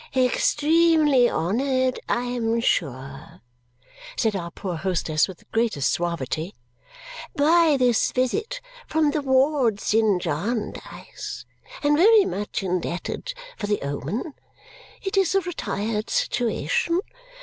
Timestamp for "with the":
5.27-5.45